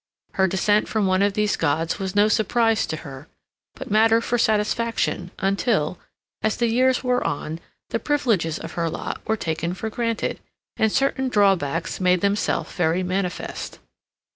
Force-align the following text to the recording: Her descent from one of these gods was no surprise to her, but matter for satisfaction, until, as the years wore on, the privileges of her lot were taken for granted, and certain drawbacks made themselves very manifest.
Her 0.33 0.47
descent 0.47 0.87
from 0.87 1.05
one 1.05 1.21
of 1.21 1.33
these 1.33 1.55
gods 1.55 1.99
was 1.99 2.15
no 2.15 2.27
surprise 2.27 2.87
to 2.87 2.95
her, 3.05 3.27
but 3.75 3.91
matter 3.91 4.19
for 4.19 4.39
satisfaction, 4.39 5.29
until, 5.37 5.99
as 6.41 6.57
the 6.57 6.65
years 6.65 7.03
wore 7.03 7.23
on, 7.23 7.59
the 7.91 7.99
privileges 7.99 8.57
of 8.57 8.71
her 8.71 8.89
lot 8.89 9.21
were 9.27 9.37
taken 9.37 9.75
for 9.75 9.91
granted, 9.91 10.39
and 10.75 10.91
certain 10.91 11.29
drawbacks 11.29 11.99
made 11.99 12.21
themselves 12.21 12.71
very 12.73 13.03
manifest. 13.03 13.77